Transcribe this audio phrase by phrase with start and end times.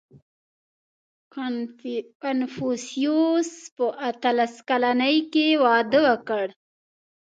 [2.21, 6.45] •کنفوسیوس په اتلس کلنۍ کې واده وکړ.